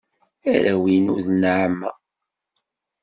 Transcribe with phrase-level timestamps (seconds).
[0.51, 1.91] Arraw-inu d nneɛma.